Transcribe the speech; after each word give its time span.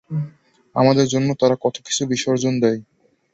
আমাদের 0.75 1.05
জন্য 1.07 1.29
তারা 1.41 1.55
কতকিছু 1.61 2.01
বিসর্জন 2.11 2.53
দেয়! 2.63 2.79